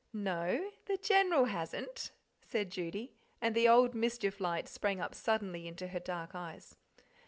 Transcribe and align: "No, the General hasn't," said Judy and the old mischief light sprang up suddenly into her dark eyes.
"No, 0.13 0.71
the 0.85 0.97
General 0.97 1.45
hasn't," 1.45 2.09
said 2.41 2.71
Judy 2.71 3.13
and 3.39 3.53
the 3.53 3.69
old 3.69 3.93
mischief 3.93 4.39
light 4.39 4.67
sprang 4.67 4.99
up 4.99 5.13
suddenly 5.13 5.67
into 5.67 5.89
her 5.89 5.99
dark 5.99 6.33
eyes. 6.33 6.75